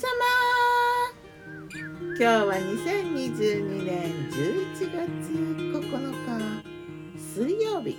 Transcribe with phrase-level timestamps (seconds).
[0.00, 0.08] 様。
[1.72, 5.84] 今日は2022年11月9
[6.24, 6.64] 日
[7.18, 7.98] 水曜日。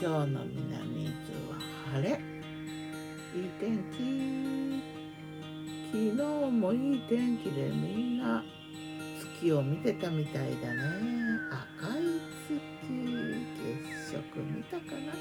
[0.00, 1.18] 今日の南伊豆
[1.50, 1.58] は
[1.94, 2.10] 晴れ。
[3.34, 3.96] いい天気。
[5.90, 6.22] 昨日
[6.52, 8.44] もいい天気でみんな
[9.40, 10.80] 月を見てたみたいだね。
[11.80, 12.02] 赤い
[12.46, 12.54] 月。
[12.86, 15.12] 月食見たかな。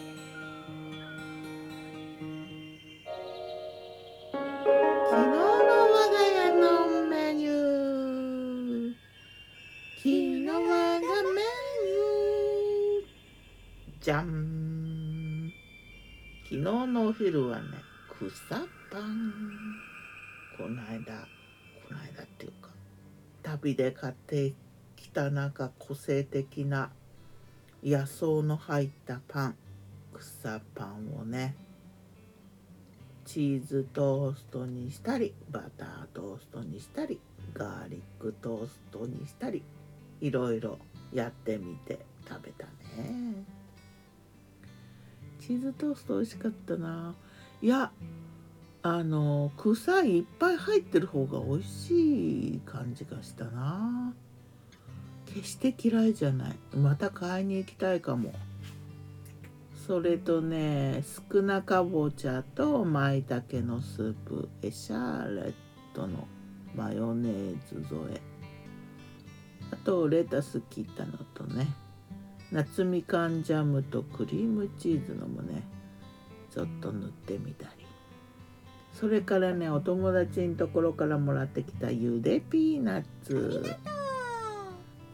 [9.97, 15.51] 昨日我がメニューじゃん。
[16.43, 17.63] 昨日のお昼はね
[18.11, 18.57] 草
[18.91, 19.33] パン。
[20.55, 21.27] この間
[21.87, 22.69] この間っていうか
[23.41, 24.53] 旅で買って
[24.95, 26.91] きたなんか個性的な
[27.83, 29.55] 野草の入ったパン。
[30.13, 31.55] 草パンをね
[33.25, 37.19] チーズトーストにしたりバタートーストにしたり
[37.55, 39.63] ガーリックトーストにしたり。
[40.21, 40.79] いろいろ
[41.13, 43.45] やってみて食べたね。
[45.39, 47.15] チーズトースト美味しかったな。
[47.61, 47.91] いや
[48.83, 54.13] あの草いっぱい入ってる方が美味しい感じがしたな。
[55.25, 56.55] 決して嫌いじゃない。
[56.75, 58.33] また買いに行きたいかも。
[59.85, 65.53] それとね少なかぼちゃと舞茸のスープエシャーレッ
[65.93, 66.27] トの
[66.75, 68.36] マヨネーズ添え。
[69.71, 71.67] あとレタス切ったのとね
[72.51, 75.63] 夏みかんジャムとクリームチーズのもね
[76.53, 77.85] ちょっと塗ってみたり。
[78.93, 83.75] それからねお友達のところからもらってきたゆでピーナッツ。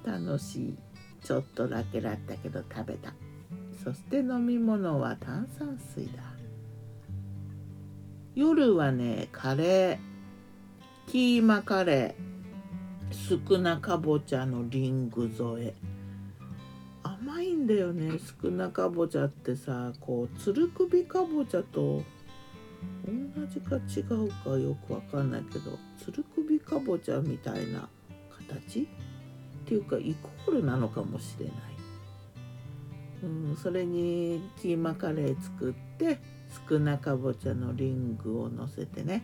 [0.05, 0.77] 楽しい。
[1.23, 3.13] ちょっとだけだったけど食べた。
[3.83, 6.23] そして飲み物は炭酸水だ。
[8.35, 11.11] 夜はねカレー。
[11.11, 12.42] キーマカレー。
[13.13, 15.73] 少なかぼちゃのリング添え。
[17.03, 18.19] 甘いんだよね。
[18.41, 22.03] 少なかぼちゃってさこうつる首かぼちゃと
[23.05, 27.87] 同じか違うかよくわかんないけどつる首かぼちゃみたいな
[28.49, 28.81] 形？
[28.81, 28.85] っ
[29.65, 31.55] ていうかイコールなのかもしれない。
[33.23, 36.19] うん、それにキーマカレー作って
[36.69, 39.23] 少なかぼちゃのリングをのせてね。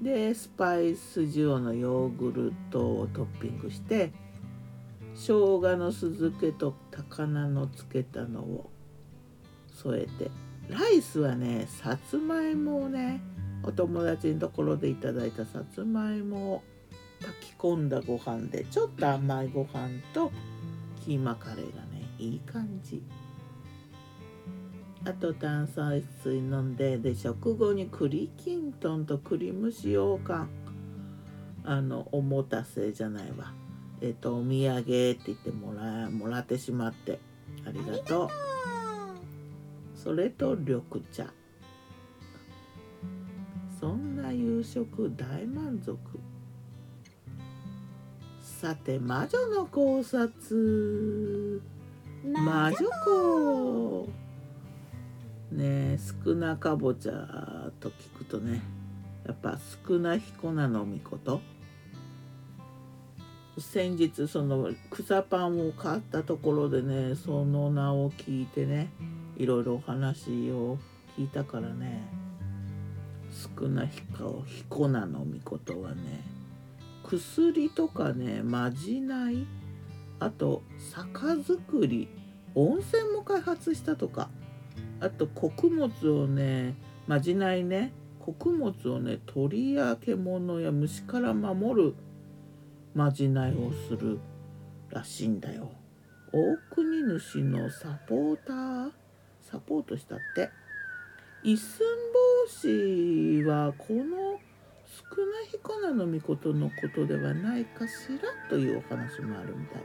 [0.00, 4.12] でスパイス塩のヨーグルトをトッピングして
[5.14, 8.70] 生姜の酢漬けと高菜の漬けたのを
[9.72, 10.30] 添えて
[10.68, 13.22] ライスはねさつまいもをね
[13.62, 16.62] お友達のところでいただいたさつまいもを
[17.20, 20.30] 炊き込んだご飯でちょっと甘いご飯と
[21.04, 23.02] キーマカレーがねいい感じ。
[25.06, 30.48] あと炭酸水飲んでで食後に栗きんとんと栗蒸し羊羹
[31.64, 33.52] あのおもたせじゃないわ。
[34.00, 37.20] えっ、とお土産って言ってもらもらってしまって
[37.64, 38.28] ありがとう。
[39.96, 41.32] それと緑茶。
[43.78, 45.96] そんな夕食大満足。
[48.40, 51.62] さて魔女の考察。
[52.24, 53.95] 魔女子
[55.98, 58.62] 少なかぼちゃと聞くとね
[59.26, 61.40] やっぱ少な彦なのみこと。
[63.58, 68.90] 先日その草パンを買ったところでねその名を聞いてね
[69.38, 70.78] いろいろお話を
[71.16, 72.02] 聞いたからね
[73.58, 76.22] 少な彦彦なのみことはね
[77.04, 79.46] 薬とかねまじない。
[80.18, 82.08] あと酒造り。
[82.54, 84.30] 温泉も開発したとか。
[85.00, 86.74] あと穀物をね
[87.06, 87.92] まじないね。
[88.20, 91.94] 穀物をね鳥や獣や虫から守る
[92.94, 94.18] まじないをする
[94.90, 95.70] らしいんだよ。
[96.32, 98.90] 大国主のサポーター？
[99.42, 100.50] サポートしたって？
[101.44, 101.86] 一寸
[102.46, 104.40] 法師はこの
[104.86, 109.82] 少な彦名のことのことではないかしらというお話もあるみたい。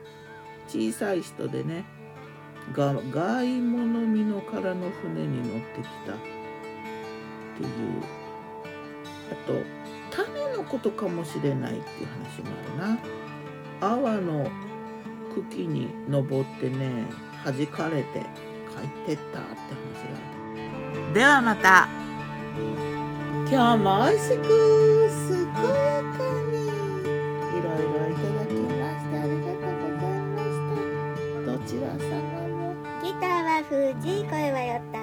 [0.68, 1.86] 小さい人でね
[2.74, 6.16] が外物見のからの船に乗ってきたっ
[7.58, 7.68] ていう。
[9.32, 9.54] あと
[10.12, 13.00] 種のことかもしれないっていう話もある
[13.82, 13.88] な。
[13.88, 14.50] 阿波の
[15.34, 17.06] 茎に登ってね
[17.46, 18.20] 弾かれて
[18.70, 20.18] 帰ってったって話が
[21.06, 21.14] ある。
[21.14, 21.88] ではまた。
[23.50, 24.42] 今日も美味しく
[25.30, 26.14] 健やか
[26.52, 26.54] に。
[27.58, 28.51] いろいろいただき
[33.72, 35.01] したどちら様もギターは藤井声はよった。